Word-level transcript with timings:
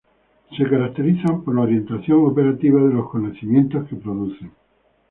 Se 0.57 0.63
caracterizan 0.67 1.43
por 1.43 1.53
la 1.53 1.61
orientación 1.61 2.25
operativa 2.25 2.81
de 2.81 2.91
los 2.91 3.07
conocimientos 3.11 3.87
que 3.87 3.97
producen. 3.97 4.51